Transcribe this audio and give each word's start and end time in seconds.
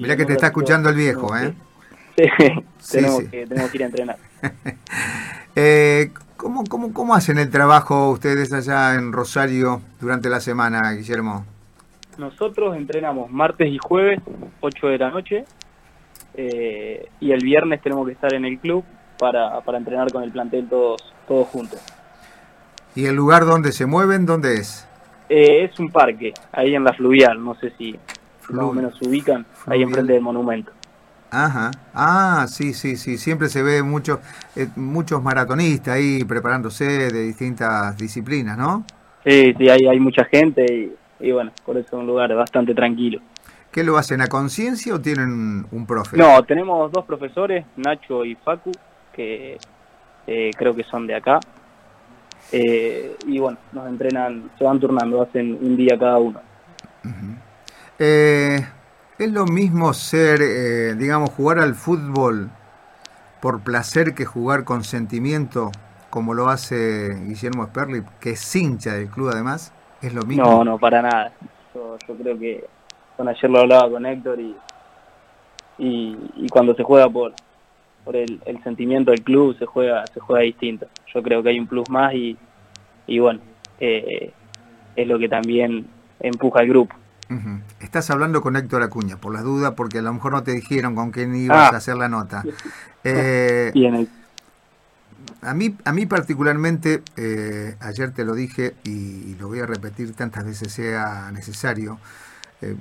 Mirá 0.00 0.16
que 0.16 0.24
te 0.24 0.32
está 0.32 0.46
escuchando 0.46 0.88
el 0.88 0.96
viejo, 0.96 1.36
¿eh? 1.36 1.54
Sí, 2.78 2.98
tenemos, 2.98 3.24
Que, 3.24 3.46
tenemos 3.46 3.70
que 3.70 3.76
ir 3.76 3.82
a 3.82 3.86
entrenar. 3.86 4.16
eh, 5.56 6.10
¿cómo, 6.36 6.64
cómo, 6.64 6.92
¿Cómo 6.92 7.14
hacen 7.14 7.38
el 7.38 7.50
trabajo 7.50 8.10
ustedes 8.10 8.52
allá 8.52 8.94
en 8.94 9.12
Rosario 9.12 9.82
durante 10.00 10.28
la 10.28 10.40
semana, 10.40 10.92
Guillermo? 10.92 11.44
Nosotros 12.16 12.76
entrenamos 12.76 13.30
martes 13.30 13.68
y 13.68 13.78
jueves, 13.78 14.20
8 14.60 14.86
de 14.88 14.98
la 14.98 15.10
noche, 15.10 15.44
eh, 16.34 17.08
y 17.20 17.30
el 17.30 17.40
viernes 17.44 17.80
tenemos 17.82 18.06
que 18.06 18.12
estar 18.12 18.34
en 18.34 18.44
el 18.44 18.58
club 18.58 18.84
para, 19.18 19.60
para 19.60 19.78
entrenar 19.78 20.10
con 20.12 20.22
el 20.22 20.32
plantel 20.32 20.68
todos, 20.68 21.14
todos 21.26 21.46
juntos. 21.48 21.80
¿Y 22.94 23.06
el 23.06 23.14
lugar 23.14 23.44
donde 23.44 23.70
se 23.70 23.86
mueven, 23.86 24.26
dónde 24.26 24.54
es? 24.54 24.88
Eh, 25.28 25.64
es 25.64 25.78
un 25.78 25.90
parque, 25.90 26.32
ahí 26.52 26.74
en 26.74 26.84
la 26.84 26.92
fluvial, 26.94 27.42
no 27.44 27.54
sé 27.56 27.72
si 27.76 27.96
más 28.50 28.64
o 28.64 28.72
menos 28.72 28.96
se 28.98 29.08
ubican, 29.08 29.46
ahí 29.66 29.82
enfrente 29.82 30.12
del 30.12 30.22
monumento. 30.22 30.72
Ajá, 31.30 31.70
ah, 31.92 32.46
sí, 32.48 32.72
sí, 32.72 32.96
sí, 32.96 33.18
siempre 33.18 33.48
se 33.48 33.62
ve 33.62 33.82
mucho, 33.82 34.20
eh, 34.56 34.68
muchos 34.76 35.22
maratonistas 35.22 35.96
ahí 35.96 36.24
preparándose 36.24 36.84
de 36.84 37.22
distintas 37.24 37.96
disciplinas, 37.98 38.56
¿no? 38.56 38.84
Sí, 39.24 39.54
sí, 39.58 39.68
hay, 39.68 39.86
hay 39.86 40.00
mucha 40.00 40.24
gente 40.24 40.90
y, 41.20 41.32
bueno, 41.32 41.52
por 41.66 41.76
eso 41.76 41.88
es 41.88 41.92
un 41.92 42.06
lugar 42.06 42.34
bastante 42.34 42.74
tranquilo. 42.74 43.20
¿Qué 43.70 43.84
lo 43.84 43.98
hacen 43.98 44.22
a 44.22 44.28
conciencia 44.28 44.94
o 44.94 45.00
tienen 45.00 45.66
un 45.70 45.86
profe? 45.86 46.16
No, 46.16 46.42
tenemos 46.44 46.90
dos 46.90 47.04
profesores, 47.04 47.66
Nacho 47.76 48.24
y 48.24 48.34
Facu, 48.36 48.72
que 49.12 49.58
eh, 50.26 50.50
creo 50.56 50.74
que 50.74 50.84
son 50.84 51.06
de 51.06 51.14
acá. 51.14 51.40
Eh, 52.50 53.16
y 53.26 53.38
bueno, 53.38 53.58
nos 53.72 53.86
entrenan, 53.86 54.50
se 54.56 54.64
van 54.64 54.80
turnando, 54.80 55.20
hacen 55.20 55.58
un 55.60 55.76
día 55.76 55.98
cada 55.98 56.16
uno. 56.16 56.40
Eh, 57.98 58.66
¿Es 59.18 59.32
lo 59.32 59.46
mismo 59.46 59.92
ser, 59.94 60.40
eh, 60.40 60.94
digamos, 60.94 61.30
jugar 61.30 61.58
al 61.58 61.74
fútbol 61.74 62.50
por 63.40 63.60
placer 63.64 64.14
que 64.14 64.24
jugar 64.24 64.62
con 64.62 64.84
sentimiento, 64.84 65.72
como 66.08 66.34
lo 66.34 66.48
hace 66.48 67.16
Guillermo 67.26 67.66
Sperli, 67.66 68.04
que 68.20 68.30
es 68.30 68.56
hincha 68.56 68.94
del 68.94 69.08
club 69.08 69.30
además? 69.32 69.72
¿Es 70.00 70.14
lo 70.14 70.22
mismo? 70.22 70.44
No, 70.44 70.64
no, 70.64 70.78
para 70.78 71.02
nada. 71.02 71.32
Yo, 71.74 71.96
creo 72.16 72.38
que 72.38 72.64
con 73.16 73.28
ayer 73.28 73.50
lo 73.50 73.58
hablaba 73.58 73.90
con 73.90 74.06
Héctor 74.06 74.38
y, 74.38 74.56
y, 75.78 76.48
cuando 76.48 76.74
se 76.76 76.84
juega 76.84 77.08
por, 77.08 77.32
por 78.04 78.14
el, 78.14 78.40
sentimiento 78.62 79.10
del 79.10 79.22
club 79.22 79.58
se 79.58 79.66
juega 79.66 80.06
se 80.06 80.20
juega 80.20 80.42
distinto. 80.42 80.86
Yo 81.12 81.22
creo 81.24 81.42
que 81.42 81.48
hay 81.48 81.58
un 81.58 81.66
plus 81.66 81.90
más 81.90 82.14
y, 82.14 82.36
y 83.08 83.18
bueno, 83.18 83.40
eh, 83.80 84.32
es 84.94 85.08
lo 85.08 85.18
que 85.18 85.28
también 85.28 85.88
empuja 86.20 86.60
al 86.60 86.68
grupo. 86.68 86.94
Estás 87.88 88.10
hablando 88.10 88.42
con 88.42 88.54
Héctor 88.54 88.82
Acuña, 88.82 89.16
por 89.16 89.32
las 89.32 89.44
dudas, 89.44 89.72
porque 89.74 90.00
a 90.00 90.02
lo 90.02 90.12
mejor 90.12 90.32
no 90.32 90.42
te 90.42 90.52
dijeron 90.52 90.94
con 90.94 91.10
quién 91.10 91.34
ibas 91.34 91.72
ah. 91.72 91.74
a 91.74 91.78
hacer 91.78 91.96
la 91.96 92.08
nota. 92.08 92.44
Eh, 93.04 93.72
a 95.40 95.54
mí, 95.54 95.74
a 95.84 95.92
mí 95.92 96.04
particularmente, 96.04 97.02
eh, 97.16 97.76
ayer 97.80 98.10
te 98.12 98.24
lo 98.24 98.34
dije 98.34 98.74
y, 98.84 99.36
lo 99.36 99.48
voy 99.48 99.60
a 99.60 99.66
repetir 99.66 100.12
tantas 100.14 100.44
veces 100.44 100.72
sea 100.72 101.30
necesario, 101.32 101.98
eh, 102.60 102.76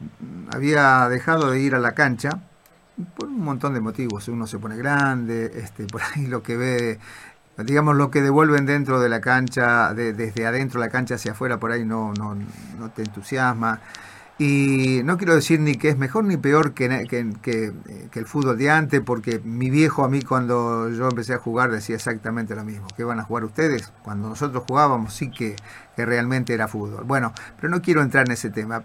había 0.52 1.08
dejado 1.08 1.52
de 1.52 1.62
ir 1.62 1.76
a 1.76 1.80
la 1.80 1.94
cancha 1.94 2.42
por 3.16 3.30
un 3.30 3.40
montón 3.40 3.76
de 3.76 3.80
motivos. 3.80 4.28
Uno 4.28 4.48
se 4.48 4.60
pone 4.60 4.76
grande, 4.76 5.52
este, 5.56 5.86
por 5.86 6.02
ahí 6.02 6.26
lo 6.26 6.44
que 6.44 6.58
ve, 6.58 7.00
digamos, 7.60 7.96
lo 7.96 8.12
que 8.12 8.22
devuelven 8.22 8.66
dentro 8.66 9.00
de 9.00 9.08
la 9.08 9.22
cancha, 9.22 9.94
desde 9.94 10.46
adentro 10.46 10.82
de 10.82 10.88
la 10.88 10.92
cancha 10.92 11.16
hacia 11.16 11.32
afuera, 11.32 11.60
por 11.60 11.72
ahí 11.72 11.86
no, 11.86 12.12
no, 12.14 12.36
no 12.78 12.90
te 12.90 13.04
entusiasma. 13.04 13.80
Y 14.40 15.02
no 15.04 15.18
quiero 15.18 15.34
decir 15.34 15.60
ni 15.60 15.76
que 15.76 15.90
es 15.90 15.98
mejor 15.98 16.24
ni 16.24 16.38
peor 16.38 16.76
que, 16.76 16.88
que, 17.42 17.74
el 18.14 18.26
fútbol 18.28 18.58
de 18.58 18.70
antes, 18.70 19.02
porque 19.02 19.40
mi 19.44 19.72
viejo 19.72 20.04
a 20.04 20.10
mí 20.10 20.22
cuando 20.22 20.92
yo 20.92 21.08
empecé 21.08 21.34
a 21.34 21.40
jugar 21.40 21.72
decía 21.72 21.96
exactamente 21.96 22.56
lo 22.56 22.64
mismo. 22.64 22.88
¿Qué 22.96 23.04
van 23.04 23.20
a 23.20 23.24
jugar 23.24 23.46
ustedes? 23.46 23.92
Cuando 24.04 24.30
nosotros 24.30 24.64
jugábamos 24.68 25.14
sí 25.14 25.32
que, 25.32 25.56
realmente 25.98 26.54
era 26.54 26.68
fútbol. 26.68 27.04
Bueno, 27.06 27.34
pero 27.56 27.70
no 27.70 27.82
quiero 27.82 28.04
entrar 28.04 28.28
en 28.28 28.34
ese 28.34 28.52
tema. 28.52 28.84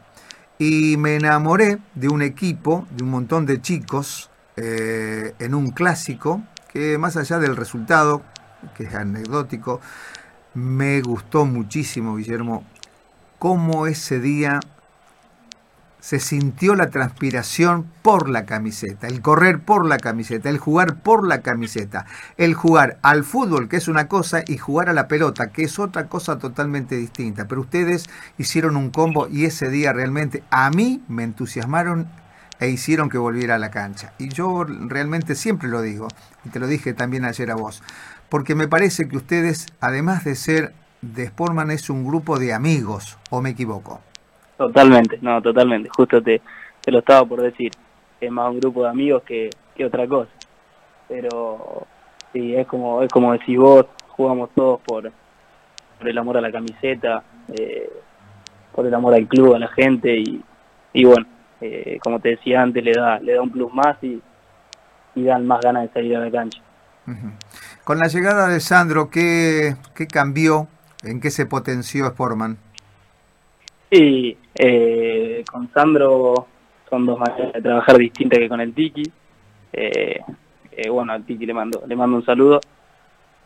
Y 0.58 0.96
me 0.96 1.16
enamoré 1.16 1.78
de 1.94 2.08
un 2.08 2.22
equipo, 2.22 2.86
de 2.90 3.04
un 3.04 3.10
montón 3.10 3.44
de 3.44 3.60
chicos, 3.60 4.30
eh, 4.56 5.34
en 5.38 5.54
un 5.54 5.70
clásico, 5.70 6.42
que 6.72 6.96
más 6.96 7.18
allá 7.18 7.38
del 7.38 7.56
resultado, 7.56 8.22
que 8.74 8.84
es 8.84 8.94
anecdótico, 8.94 9.80
me 10.54 11.02
gustó 11.02 11.44
muchísimo, 11.44 12.16
Guillermo, 12.16 12.64
cómo 13.38 13.86
ese 13.86 14.20
día 14.20 14.60
se 16.02 16.18
sintió 16.18 16.74
la 16.74 16.90
transpiración 16.90 17.86
por 18.02 18.28
la 18.28 18.44
camiseta, 18.44 19.06
el 19.06 19.22
correr 19.22 19.60
por 19.60 19.86
la 19.86 19.98
camiseta, 19.98 20.50
el 20.50 20.58
jugar 20.58 20.96
por 20.96 21.24
la 21.24 21.42
camiseta, 21.42 22.06
el 22.36 22.54
jugar 22.54 22.98
al 23.02 23.22
fútbol, 23.22 23.68
que 23.68 23.76
es 23.76 23.86
una 23.86 24.08
cosa, 24.08 24.42
y 24.44 24.58
jugar 24.58 24.88
a 24.88 24.94
la 24.94 25.06
pelota, 25.06 25.52
que 25.52 25.62
es 25.62 25.78
otra 25.78 26.08
cosa 26.08 26.38
totalmente 26.38 26.96
distinta. 26.96 27.46
Pero 27.46 27.60
ustedes 27.60 28.10
hicieron 28.36 28.76
un 28.76 28.90
combo 28.90 29.28
y 29.28 29.44
ese 29.44 29.70
día 29.70 29.92
realmente 29.92 30.42
a 30.50 30.70
mí 30.70 31.04
me 31.06 31.22
entusiasmaron 31.22 32.08
e 32.58 32.68
hicieron 32.68 33.08
que 33.08 33.18
volviera 33.18 33.54
a 33.54 33.58
la 33.58 33.70
cancha. 33.70 34.12
Y 34.18 34.28
yo 34.28 34.64
realmente 34.64 35.36
siempre 35.36 35.68
lo 35.68 35.82
digo, 35.82 36.08
y 36.44 36.48
te 36.48 36.58
lo 36.58 36.66
dije 36.66 36.94
también 36.94 37.24
ayer 37.24 37.48
a 37.52 37.54
vos, 37.54 37.80
porque 38.28 38.56
me 38.56 38.66
parece 38.66 39.06
que 39.06 39.16
ustedes, 39.16 39.68
además 39.80 40.24
de 40.24 40.34
ser 40.34 40.74
de 41.00 41.28
Sportman, 41.28 41.70
es 41.70 41.90
un 41.90 42.04
grupo 42.04 42.40
de 42.40 42.52
amigos, 42.52 43.18
o 43.30 43.40
me 43.40 43.50
equivoco. 43.50 44.00
Totalmente, 44.66 45.18
no, 45.20 45.40
totalmente. 45.42 45.88
Justo 45.96 46.22
te, 46.22 46.40
te 46.80 46.90
lo 46.90 47.00
estaba 47.00 47.26
por 47.26 47.40
decir. 47.42 47.72
Es 48.20 48.30
más 48.30 48.50
un 48.50 48.60
grupo 48.60 48.84
de 48.84 48.90
amigos 48.90 49.22
que, 49.24 49.50
que 49.74 49.84
otra 49.84 50.06
cosa. 50.06 50.30
Pero 51.08 51.86
sí, 52.32 52.54
es 52.54 52.66
como, 52.66 53.02
es 53.02 53.10
como 53.10 53.32
decís 53.32 53.58
vos, 53.58 53.86
jugamos 54.08 54.50
todos 54.54 54.80
por, 54.82 55.10
por 55.98 56.08
el 56.08 56.16
amor 56.16 56.36
a 56.36 56.40
la 56.40 56.52
camiseta, 56.52 57.24
eh, 57.48 57.90
por 58.72 58.86
el 58.86 58.94
amor 58.94 59.14
al 59.14 59.26
club, 59.26 59.54
a 59.54 59.58
la 59.58 59.68
gente 59.68 60.16
y, 60.16 60.42
y 60.92 61.04
bueno, 61.04 61.26
eh, 61.60 61.98
como 62.02 62.20
te 62.20 62.30
decía 62.30 62.62
antes, 62.62 62.82
le 62.84 62.92
da, 62.92 63.18
le 63.18 63.34
da 63.34 63.42
un 63.42 63.50
plus 63.50 63.72
más 63.74 63.96
y, 64.02 64.22
y 65.14 65.24
dan 65.24 65.46
más 65.46 65.60
ganas 65.60 65.82
de 65.82 65.92
salir 65.92 66.16
a 66.16 66.20
la 66.20 66.30
cancha. 66.30 66.60
Con 67.84 67.98
la 67.98 68.06
llegada 68.06 68.46
de 68.46 68.60
Sandro, 68.60 69.10
¿qué, 69.10 69.74
qué 69.94 70.06
cambió? 70.06 70.68
¿En 71.02 71.20
qué 71.20 71.30
se 71.30 71.46
potenció 71.46 72.06
Sportman? 72.06 72.56
Sí, 73.98 74.38
eh, 74.54 75.44
con 75.52 75.70
Sandro 75.70 76.46
son 76.88 77.04
dos 77.04 77.18
maneras 77.18 77.52
de 77.52 77.60
trabajar 77.60 77.98
distintas 77.98 78.38
que 78.38 78.48
con 78.48 78.60
el 78.60 78.72
Tiki. 78.72 79.02
Eh, 79.70 80.18
eh, 80.70 80.88
bueno, 80.88 81.12
al 81.12 81.24
Tiki 81.24 81.44
le 81.44 81.52
mando, 81.52 81.82
le 81.86 81.94
mando 81.94 82.16
un 82.16 82.24
saludo 82.24 82.58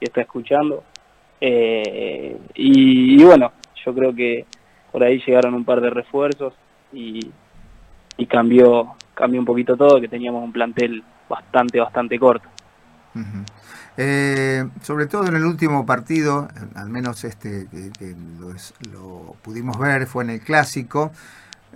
y 0.00 0.04
está 0.04 0.20
escuchando. 0.20 0.84
Eh, 1.40 2.38
y, 2.54 3.24
bueno, 3.24 3.52
yo 3.84 3.92
creo 3.92 4.14
que 4.14 4.46
por 4.92 5.02
ahí 5.02 5.20
llegaron 5.26 5.54
un 5.54 5.64
par 5.64 5.80
de 5.80 5.90
refuerzos 5.90 6.54
y, 6.92 7.28
y 8.16 8.26
cambió, 8.26 8.94
cambió 9.14 9.40
un 9.40 9.46
poquito 9.46 9.76
todo, 9.76 10.00
que 10.00 10.06
teníamos 10.06 10.44
un 10.44 10.52
plantel 10.52 11.02
bastante, 11.28 11.80
bastante 11.80 12.20
corto. 12.20 12.48
Eh, 13.98 14.68
sobre 14.82 15.06
todo 15.06 15.26
en 15.26 15.36
el 15.36 15.44
último 15.44 15.86
partido, 15.86 16.48
al 16.74 16.90
menos 16.90 17.24
este 17.24 17.66
que, 17.70 18.14
lo, 18.92 19.36
pudimos 19.42 19.78
ver, 19.78 20.06
fue 20.06 20.24
en 20.24 20.30
el 20.30 20.40
clásico. 20.40 21.12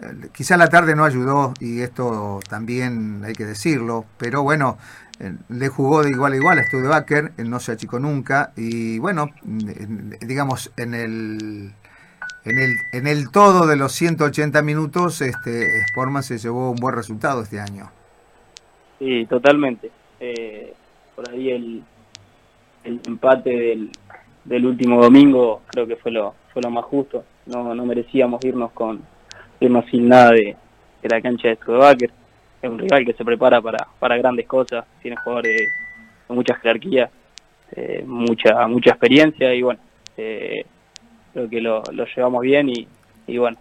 Eh, 0.03 0.29
quizá 0.33 0.57
la 0.57 0.69
tarde 0.69 0.95
no 0.95 1.05
ayudó 1.05 1.55
y 1.61 1.81
esto 1.81 2.41
también 2.49 3.23
hay 3.25 3.33
que 3.33 3.47
decirlo, 3.47 4.05
pero 4.19 4.43
bueno, 4.43 4.77
eh, 5.19 5.35
le 5.49 5.69
jugó 5.69 6.03
de 6.03 6.11
igual 6.11 6.35
a 6.35 6.37
igual 6.37 6.59
a 6.59 6.65
Studebaker, 6.65 7.33
no 7.39 7.59
se 7.59 7.73
achicó 7.73 7.99
nunca 7.99 8.53
y 8.55 8.99
bueno, 8.99 9.31
digamos 10.21 10.73
en 10.77 10.95
el 10.95 11.73
en 12.43 12.59
el, 12.59 12.75
en 12.93 13.07
el 13.07 13.31
todo 13.31 13.67
de 13.67 13.77
los 13.77 13.93
180 13.93 14.63
minutos, 14.63 15.21
este 15.21 15.87
Sportman 15.89 16.23
se 16.23 16.39
llevó 16.39 16.71
un 16.71 16.77
buen 16.77 16.95
resultado 16.95 17.43
este 17.43 17.61
año. 17.61 17.91
Sí, 18.99 19.27
totalmente. 19.27 19.91
por 21.15 21.29
ahí 21.29 21.51
el, 21.51 21.85
el 22.85 23.01
empate 23.07 23.51
del, 23.51 23.91
del 24.45 24.67
último 24.67 25.03
domingo 25.03 25.63
creo 25.67 25.87
que 25.87 25.97
fue 25.97 26.11
lo 26.11 26.35
fue 26.53 26.63
lo 26.63 26.71
más 26.71 26.85
justo. 26.85 27.25
No 27.47 27.75
no 27.75 27.85
merecíamos 27.87 28.45
irnos 28.45 28.73
con 28.73 29.01
irnos 29.61 29.85
sin 29.91 30.09
nada 30.09 30.33
de, 30.33 30.57
la 31.03 31.21
cancha 31.21 31.49
de 31.49 31.57
Studebaker 31.57 32.11
es 32.63 32.71
un 32.71 32.79
rival 32.79 33.05
que 33.05 33.13
se 33.13 33.25
prepara 33.25 33.61
para 33.61 33.87
para 33.99 34.17
grandes 34.17 34.47
cosas 34.47 34.85
tiene 35.01 35.17
jugadores 35.17 35.57
de, 35.57 36.35
mucha 36.35 36.55
jerarquía 36.57 37.11
eh, 37.73 38.05
mucha 38.07 38.67
mucha 38.67 38.91
experiencia 38.91 39.55
y 39.55 39.63
bueno 39.63 39.81
eh, 40.17 40.65
creo 41.33 41.49
que 41.49 41.61
lo, 41.61 41.83
lo 41.93 42.05
llevamos 42.05 42.43
bien 42.43 42.69
y, 42.69 42.87
y 43.27 43.39
bueno 43.39 43.57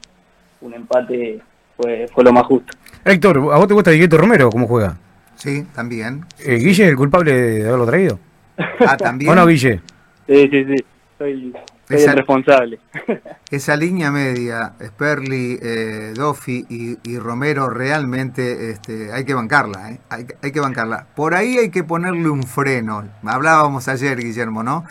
un 0.62 0.74
empate 0.74 1.40
fue 1.78 2.08
fue 2.08 2.24
lo 2.24 2.34
más 2.34 2.46
justo. 2.46 2.74
Héctor 3.06 3.38
a 3.38 3.58
vos 3.58 3.68
te 3.68 3.74
gusta 3.74 3.92
Guillermo 3.92 4.18
Romero 4.18 4.50
cómo 4.50 4.68
juega 4.68 4.98
sí 5.36 5.66
también. 5.74 6.26
Eh, 6.40 6.56
Guille 6.56 6.84
es 6.84 6.90
el 6.90 6.98
culpable 6.98 7.34
de 7.34 7.68
haberlo 7.68 7.86
traído 7.86 8.20
Ah, 8.86 8.98
también. 8.98 9.32
¿O 9.32 9.36
no, 9.36 9.46
Guille? 9.46 9.82
Sí, 10.28 10.48
sí, 10.50 10.66
sí. 10.66 10.86
Soy, 11.18 11.54
esa, 11.90 12.14
responsable. 12.14 12.80
esa 13.52 13.76
línea 13.76 14.12
media, 14.12 14.74
Sperli, 14.82 15.60
eh, 15.62 16.14
Doffi 16.16 16.66
y, 16.70 17.18
Romero, 17.18 17.70
realmente 17.70 18.72
este, 18.72 19.12
hay 19.12 19.26
que 19.26 19.34
bancarla, 19.34 19.92
¿eh? 19.92 20.00
hay, 20.10 20.26
hay, 20.42 20.52
que 20.52 20.60
bancarla. 20.60 21.08
Por 21.16 21.34
ahí 21.34 21.58
hay 21.58 21.70
que 21.72 21.84
ponerle 21.84 22.30
un 22.30 22.44
freno. 22.44 23.04
Hablábamos 23.24 23.88
ayer, 23.88 24.18
Guillermo, 24.18 24.64
¿no? 24.64 24.86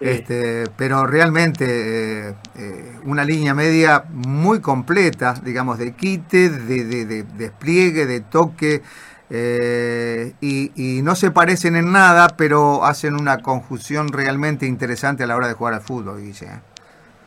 Este, 0.00 0.64
pero 0.76 1.06
realmente 1.06 2.28
eh, 2.28 2.34
eh, 2.56 2.92
una 3.04 3.24
línea 3.24 3.54
media 3.54 4.04
muy 4.10 4.60
completa, 4.60 5.34
digamos, 5.42 5.78
de 5.78 5.92
quite, 5.94 6.50
de, 6.50 6.84
de, 6.84 7.22
despliegue, 7.22 8.04
de 8.04 8.20
toque, 8.20 8.82
eh, 9.30 10.32
y, 10.40 11.00
no 11.02 11.14
se 11.14 11.30
parecen 11.30 11.76
en 11.76 11.92
nada, 11.92 12.28
pero 12.36 12.84
hacen 12.84 13.14
una 13.14 13.38
conjunción 13.38 14.08
realmente 14.08 14.66
interesante 14.66 15.24
a 15.24 15.26
la 15.26 15.36
hora 15.36 15.48
de 15.48 15.54
jugar 15.54 15.74
al 15.74 15.80
fútbol, 15.80 16.20
Guille. 16.20 16.48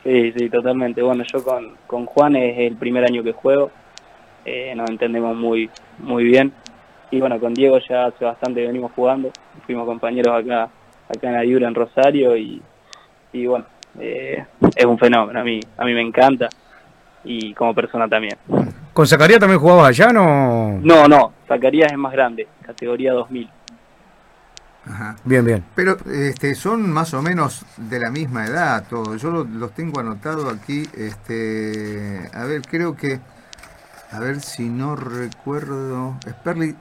Sí, 0.03 0.31
sí, 0.38 0.49
totalmente. 0.49 1.01
Bueno, 1.01 1.23
yo 1.31 1.44
con, 1.44 1.75
con 1.85 2.05
Juan 2.05 2.35
es 2.35 2.57
el 2.59 2.77
primer 2.77 3.03
año 3.03 3.23
que 3.23 3.33
juego, 3.33 3.71
nos 4.75 4.89
entendemos 4.89 5.35
muy, 5.35 5.69
muy 5.99 6.23
bien. 6.23 6.53
Y 7.11 7.19
bueno, 7.19 7.39
con 7.39 7.53
Diego 7.53 7.77
ya 7.89 8.05
hace 8.05 8.25
bastante 8.25 8.61
que 8.61 8.67
venimos 8.67 8.91
jugando, 8.93 9.31
fuimos 9.65 9.85
compañeros 9.85 10.33
acá 10.33 10.69
acá 11.09 11.29
en 11.29 11.35
Ayura, 11.35 11.67
en 11.67 11.75
Rosario, 11.75 12.35
y, 12.35 12.61
y 13.33 13.45
bueno, 13.45 13.65
eh, 14.00 14.45
es 14.75 14.85
un 14.85 14.97
fenómeno, 14.97 15.39
a 15.39 15.43
mí, 15.43 15.59
a 15.77 15.85
mí 15.85 15.93
me 15.93 16.01
encanta, 16.01 16.50
y 17.23 17.53
como 17.53 17.73
persona 17.73 18.07
también. 18.07 18.38
¿Con 18.97 19.05
Zacarías 19.05 19.39
también 19.39 19.59
jugabas 19.59 19.89
allá, 19.89 20.11
no? 20.11 20.79
No, 20.81 21.07
no, 21.07 21.31
Zacarías 21.47 21.91
es 21.91 21.97
más 21.99 22.11
grande, 22.11 22.47
categoría 22.63 23.13
2000. 23.13 23.47
Ajá. 24.88 25.15
Bien, 25.23 25.45
bien. 25.45 25.63
Pero 25.75 25.97
este, 26.11 26.55
son 26.55 26.89
más 26.91 27.13
o 27.13 27.21
menos 27.21 27.63
de 27.77 27.99
la 27.99 28.09
misma 28.09 28.47
edad 28.47 28.88
todos. 28.89 29.21
Yo 29.21 29.29
los, 29.29 29.71
tengo 29.75 29.99
anotado 29.99 30.49
aquí. 30.49 30.81
Este, 30.97 32.27
a 32.33 32.45
ver, 32.45 32.63
creo 32.63 32.95
que, 32.95 33.19
a 34.11 34.19
ver 34.19 34.39
si 34.39 34.67
no 34.67 34.95
recuerdo, 34.95 36.17
Sperly 36.27 36.75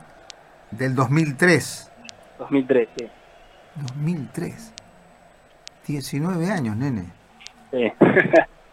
del 0.70 0.94
2003. 0.94 1.92
2003, 2.38 2.88
sí. 2.96 3.08
2003. 3.74 4.72
19 5.86 6.50
años, 6.50 6.78
nene. 6.78 7.12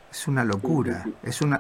es 0.10 0.30
una 0.30 0.46
locura. 0.46 1.04
Es 1.24 1.42
una 1.42 1.60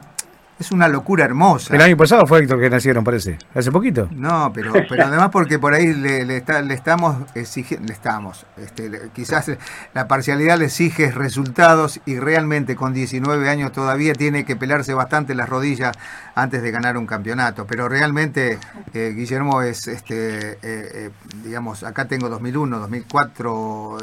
es 0.59 0.71
una 0.71 0.87
locura 0.87 1.25
hermosa. 1.25 1.75
El 1.75 1.81
año 1.81 1.97
pasado 1.97 2.25
fue 2.27 2.39
Héctor 2.39 2.59
que 2.59 2.69
nacieron, 2.69 3.03
parece. 3.03 3.37
Hace 3.53 3.71
poquito. 3.71 4.07
No, 4.11 4.51
pero, 4.53 4.73
pero 4.87 5.05
además 5.05 5.29
porque 5.31 5.59
por 5.59 5.73
ahí 5.73 5.93
le, 5.93 6.25
le, 6.25 6.37
estamos 6.73 7.17
exigiendo, 7.35 7.87
le 7.87 7.93
estamos, 7.93 8.45
este, 8.57 9.09
quizás 9.13 9.51
la 9.93 10.07
parcialidad 10.07 10.57
le 10.57 10.65
exige 10.65 11.11
resultados 11.11 11.99
y 12.05 12.19
realmente 12.19 12.75
con 12.75 12.93
19 12.93 13.49
años 13.49 13.71
todavía 13.71 14.13
tiene 14.13 14.45
que 14.45 14.55
pelarse 14.55 14.93
bastante 14.93 15.35
las 15.35 15.49
rodillas 15.49 15.97
antes 16.35 16.61
de 16.61 16.71
ganar 16.71 16.97
un 16.97 17.07
campeonato. 17.07 17.65
Pero 17.65 17.89
realmente 17.89 18.59
eh, 18.93 19.13
Guillermo 19.15 19.61
es, 19.61 19.87
este, 19.87 20.51
eh, 20.51 20.57
eh, 20.61 21.09
digamos, 21.43 21.83
acá 21.83 22.05
tengo 22.05 22.29
2001, 22.29 22.79
2004, 22.79 23.97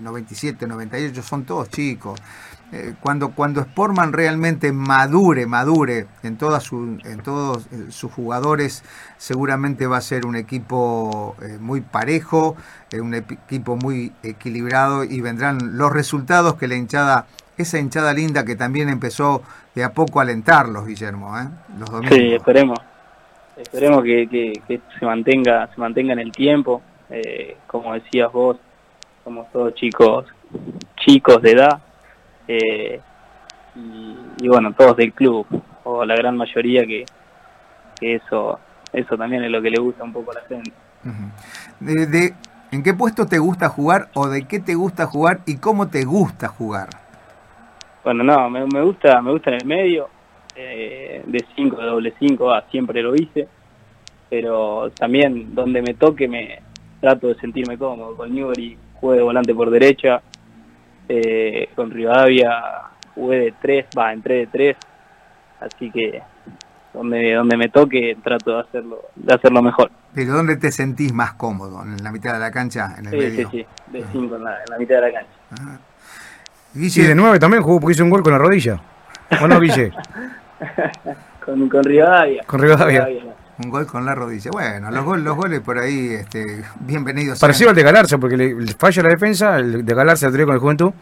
97, 0.00 0.66
98, 0.66 1.22
son 1.22 1.44
todos 1.44 1.70
chicos. 1.70 2.20
Eh, 2.74 2.94
cuando, 3.02 3.32
cuando 3.32 3.60
Sportman 3.60 4.14
realmente 4.14 4.72
madure, 4.72 5.44
madure 5.46 6.06
en, 6.22 6.38
todas 6.38 6.62
su, 6.62 6.98
en 7.04 7.22
todos 7.22 7.66
eh, 7.66 7.90
sus 7.90 8.10
jugadores, 8.10 8.82
seguramente 9.18 9.86
va 9.86 9.98
a 9.98 10.00
ser 10.00 10.24
un 10.24 10.36
equipo 10.36 11.36
eh, 11.42 11.58
muy 11.60 11.82
parejo, 11.82 12.56
un 12.98 13.12
equipo 13.12 13.76
muy 13.76 14.12
equilibrado 14.22 15.04
y 15.04 15.20
vendrán 15.20 15.76
los 15.76 15.92
resultados 15.92 16.54
que 16.54 16.66
la 16.66 16.76
hinchada, 16.76 17.26
esa 17.58 17.78
hinchada 17.78 18.14
linda 18.14 18.46
que 18.46 18.56
también 18.56 18.88
empezó 18.88 19.42
de 19.74 19.84
a 19.84 19.92
poco 19.92 20.20
a 20.20 20.22
alentarlos, 20.22 20.86
Guillermo, 20.86 21.34
los 21.78 21.90
Sí, 22.08 22.32
esperemos. 22.32 22.78
Esperemos 23.54 24.02
que, 24.02 24.26
que, 24.66 24.80
se 24.98 25.04
mantenga 25.04 25.68
se 25.74 25.78
mantenga 25.78 26.14
en 26.14 26.20
el 26.20 26.32
tiempo. 26.32 26.80
como 27.66 27.92
decías 27.92 28.32
vos, 28.32 28.56
somos 29.24 29.52
todos 29.52 29.74
chicos 29.74 30.24
chicos 30.96 31.42
de 31.42 31.52
edad 31.52 31.82
eh, 32.48 33.00
y, 33.74 34.48
bueno, 34.48 34.72
todos 34.72 34.96
del 34.96 35.12
club, 35.12 35.46
o 35.84 36.04
la 36.04 36.14
gran 36.16 36.36
mayoría 36.36 36.84
que, 36.84 37.04
eso 38.00 38.58
eso 38.92 39.16
también 39.16 39.44
es 39.44 39.50
lo 39.50 39.62
que 39.62 39.70
le 39.70 39.80
gusta 39.80 40.04
un 40.04 40.12
poco 40.12 40.32
a 40.32 40.34
la 40.34 40.40
gente. 40.42 40.72
de, 41.80 42.34
¿En 42.72 42.82
qué 42.82 42.94
puesto 42.94 43.26
te 43.26 43.38
gusta 43.38 43.68
jugar 43.68 44.08
o 44.14 44.28
de 44.28 44.46
qué 44.46 44.58
te 44.58 44.74
gusta 44.74 45.06
jugar 45.06 45.40
y 45.46 45.56
cómo 45.56 45.88
te 45.88 46.04
gusta 46.04 46.48
jugar? 46.48 46.88
Bueno, 48.04 48.24
no, 48.24 48.50
me, 48.50 48.82
gusta 48.82 49.22
me 49.22 49.30
gusta 49.30 49.50
en 49.50 49.56
el 49.56 49.66
medio, 49.66 50.08
eh, 50.56 51.22
de 51.24 51.44
5, 51.54 51.76
de 51.76 51.86
doble 51.86 52.14
5, 52.18 52.50
ah, 52.50 52.64
siempre 52.70 53.02
lo 53.02 53.14
hice, 53.14 53.46
pero 54.28 54.90
también 54.90 55.54
donde 55.54 55.80
me 55.82 55.94
toque 55.94 56.26
me 56.26 56.60
trato 57.00 57.28
de 57.28 57.34
sentirme 57.36 57.78
cómodo. 57.78 58.16
Con 58.16 58.34
Newbery 58.34 58.76
juego 58.94 59.16
de 59.16 59.22
volante 59.22 59.54
por 59.54 59.70
derecha, 59.70 60.22
eh, 61.08 61.68
con 61.74 61.90
Rivadavia 61.90 62.50
jugué 63.14 63.38
de 63.38 63.54
tres, 63.60 63.86
va, 63.96 64.12
entré 64.12 64.34
de 64.36 64.46
tres, 64.46 64.76
así 65.60 65.90
que 65.90 66.22
donde 66.94 67.34
donde 67.34 67.56
me 67.56 67.68
toque 67.68 68.16
trato 68.22 68.54
de 68.54 68.60
hacerlo 68.60 69.02
de 69.14 69.34
hacerlo 69.34 69.62
mejor. 69.62 69.90
¿Pero 70.14 70.32
dónde 70.32 70.56
te 70.56 70.70
sentís 70.70 71.12
más 71.12 71.34
cómodo? 71.34 71.82
¿En 71.82 72.02
la 72.02 72.12
mitad 72.12 72.34
de 72.34 72.38
la 72.38 72.50
cancha? 72.50 72.94
¿En 72.98 73.06
el 73.06 73.10
sí, 73.12 73.16
medio? 73.16 73.50
sí, 73.50 73.58
sí, 73.58 73.66
de 73.92 74.04
cinco 74.12 74.36
en 74.36 74.44
la, 74.44 74.58
en 74.58 74.70
la 74.70 74.78
mitad 74.78 74.96
de 74.96 75.00
la 75.00 75.12
cancha. 75.12 75.80
Y 76.74 76.88
de 76.88 77.14
nueve 77.14 77.38
también 77.38 77.62
jugó 77.62 77.80
porque 77.80 77.92
hizo 77.92 78.04
un 78.04 78.10
gol 78.10 78.22
con 78.22 78.32
la 78.32 78.38
rodilla. 78.38 78.80
¿O 79.40 79.48
no, 79.48 79.60
Guille? 79.60 79.92
con, 81.44 81.68
con 81.68 81.84
Rivadavia. 81.84 82.44
Con 82.46 82.60
Rivadavia. 82.60 83.08
Un 83.62 83.70
gol 83.70 83.86
con 83.86 84.04
la 84.04 84.14
rodilla. 84.14 84.50
Bueno, 84.50 84.90
los, 84.90 85.04
goles, 85.04 85.24
los 85.24 85.36
goles 85.36 85.60
por 85.60 85.78
ahí, 85.78 86.14
este, 86.14 86.64
bienvenidos. 86.80 87.38
Parecido 87.38 87.70
al 87.70 87.76
de 87.76 87.82
Galarza, 87.82 88.18
porque 88.18 88.36
le, 88.36 88.66
falla 88.78 89.02
la 89.04 89.08
defensa, 89.10 89.56
el 89.56 89.84
de 89.84 89.94
Galarza 89.94 90.26
el 90.26 90.44
con 90.44 90.54
el 90.54 90.60
Juventud, 90.60 90.92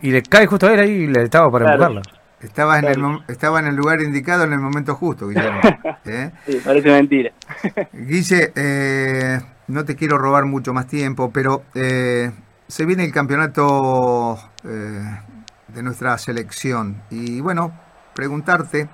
y 0.00 0.10
le 0.10 0.22
cae 0.22 0.46
justo 0.46 0.66
a 0.66 0.72
él 0.72 0.80
ahí 0.80 0.90
y 0.90 1.06
le 1.06 1.22
estaba 1.22 1.48
para 1.50 1.72
empujarla. 1.72 2.02
Estaba 2.40 2.78
en, 2.78 2.86
el, 2.86 3.02
estaba 3.28 3.60
en 3.60 3.66
el 3.66 3.76
lugar 3.76 4.00
indicado 4.00 4.44
en 4.44 4.52
el 4.52 4.58
momento 4.58 4.94
justo, 4.94 5.28
Guillermo. 5.28 5.60
¿eh? 6.06 6.30
Sí, 6.46 6.60
parece 6.64 6.90
mentira. 6.90 7.30
Guille, 7.92 8.52
eh, 8.54 9.38
no 9.68 9.84
te 9.84 9.94
quiero 9.94 10.18
robar 10.18 10.44
mucho 10.46 10.72
más 10.72 10.86
tiempo, 10.86 11.30
pero 11.32 11.62
eh, 11.74 12.30
se 12.66 12.84
viene 12.84 13.04
el 13.04 13.12
campeonato 13.12 14.38
de 14.64 15.82
nuestra 15.82 16.18
selección. 16.18 17.02
Y 17.10 17.40
bueno, 17.40 17.72
preguntarte 18.14 18.88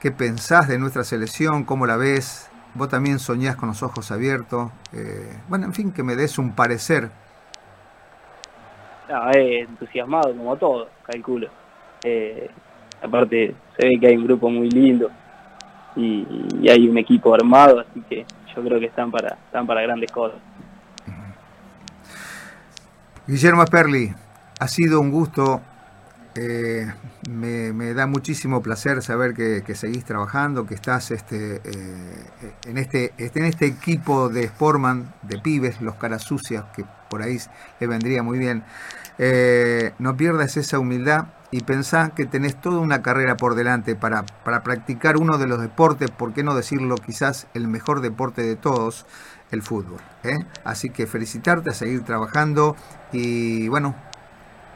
qué 0.00 0.10
pensás 0.10 0.66
de 0.68 0.78
nuestra 0.78 1.04
selección, 1.04 1.64
cómo 1.64 1.86
la 1.86 1.96
ves, 1.96 2.49
vos 2.74 2.88
también 2.88 3.18
soñás 3.18 3.56
con 3.56 3.68
los 3.68 3.82
ojos 3.82 4.10
abiertos. 4.10 4.70
Eh, 4.92 5.36
bueno, 5.48 5.66
en 5.66 5.74
fin, 5.74 5.92
que 5.92 6.02
me 6.02 6.16
des 6.16 6.38
un 6.38 6.52
parecer. 6.52 7.10
No, 9.08 9.30
es 9.30 9.68
entusiasmado 9.68 10.34
como 10.36 10.56
todo, 10.56 10.88
calculo. 11.04 11.48
Eh, 12.04 12.48
aparte, 13.02 13.54
se 13.76 13.86
ve 13.86 13.98
que 14.00 14.06
hay 14.06 14.16
un 14.16 14.24
grupo 14.24 14.48
muy 14.48 14.70
lindo 14.70 15.10
y, 15.96 16.68
hay 16.68 16.88
un 16.88 16.96
equipo 16.98 17.34
armado, 17.34 17.80
así 17.80 18.00
que 18.08 18.24
yo 18.54 18.62
creo 18.62 18.78
que 18.78 18.86
están 18.86 19.10
para, 19.10 19.36
están 19.46 19.66
para 19.66 19.82
grandes 19.82 20.10
cosas. 20.12 20.38
Guillermo 23.26 23.64
Sperli, 23.66 24.12
ha 24.58 24.68
sido 24.68 25.00
un 25.00 25.10
gusto 25.10 25.60
eh, 26.36 26.92
me, 27.28 27.94
da 27.94 28.06
muchísimo 28.06 28.62
placer 28.62 29.02
saber 29.02 29.34
que, 29.34 29.74
seguís 29.74 30.04
trabajando, 30.04 30.66
que 30.66 30.74
estás 30.74 31.10
este, 31.10 31.56
eh, 31.64 32.50
en, 32.66 32.78
este, 32.78 33.12
este, 33.18 33.40
en 33.40 33.46
este 33.46 33.66
equipo 33.66 34.28
de 34.28 34.46
Sportman, 34.46 35.12
de 35.22 35.38
pibes, 35.38 35.80
los 35.80 35.96
caras 35.96 36.22
sucias, 36.22 36.64
que 36.74 36.84
por 37.08 37.22
ahí 37.22 37.38
le 37.80 37.86
vendría 37.86 38.22
muy 38.22 38.38
bien. 38.38 38.62
Eh, 39.18 39.92
no 39.98 40.16
pierdas 40.16 40.56
esa 40.56 40.78
humildad 40.78 41.26
y 41.50 41.62
pensá 41.62 42.10
que 42.14 42.26
tenés 42.26 42.60
toda 42.60 42.78
una 42.78 43.02
carrera 43.02 43.36
por 43.36 43.56
delante 43.56 43.96
para, 43.96 44.24
para 44.44 44.62
practicar 44.62 45.16
uno 45.16 45.36
de 45.36 45.48
los 45.48 45.60
deportes, 45.60 46.10
por 46.10 46.32
qué 46.32 46.44
no 46.44 46.54
decirlo, 46.54 46.94
quizás 46.94 47.48
el 47.54 47.66
mejor 47.66 48.02
deporte 48.02 48.42
de 48.42 48.54
todos, 48.54 49.04
el 49.50 49.62
fútbol. 49.62 50.00
Así 50.62 50.90
que 50.90 51.06
felicitarte, 51.06 51.70
a 51.70 51.74
seguir 51.74 52.04
trabajando 52.04 52.76
y 53.12 53.68
bueno, 53.68 53.96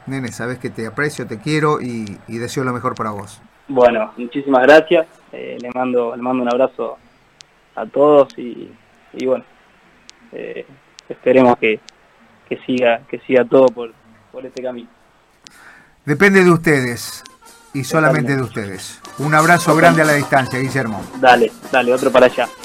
Nene, 0.07 0.31
sabes 0.31 0.59
que 0.59 0.69
te 0.69 0.85
aprecio, 0.85 1.25
te 1.25 1.39
quiero 1.39 1.81
y, 1.81 2.17
deseo 2.27 2.63
lo 2.63 2.73
mejor 2.73 2.95
para 2.95 3.11
vos. 3.11 3.41
Bueno, 3.67 4.13
muchísimas 4.17 4.61
gracias. 4.63 5.07
Eh, 5.31 5.57
le 5.59 5.69
mando 5.71 6.15
le 6.15 6.21
mando 6.21 6.43
un 6.43 6.49
abrazo 6.49 6.97
a 7.75 7.85
todos 7.85 8.37
y, 8.37 8.71
bueno, 9.25 9.43
eh, 10.31 10.65
esperemos 11.09 11.57
que, 11.57 11.79
siga 12.65 13.01
que 13.09 13.19
siga 13.19 13.43
todo 13.45 13.65
por, 13.67 13.91
por 14.31 14.45
este 14.45 14.61
camino. 14.61 14.89
Depende 16.05 16.43
de 16.43 16.51
ustedes 16.51 17.23
y 17.73 17.83
solamente 17.83 18.35
de 18.35 18.41
ustedes. 18.41 19.01
Un 19.19 19.33
abrazo 19.33 19.75
grande 19.75 20.01
a 20.01 20.05
la 20.05 20.13
distancia, 20.13 20.59
Guillermo. 20.59 21.01
Dale, 21.19 21.51
dale, 21.71 21.93
otro 21.93 22.11
para 22.11 22.27
allá. 22.27 22.47